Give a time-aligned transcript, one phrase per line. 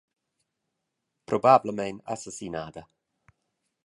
[1.31, 2.87] Probablamein assassinada.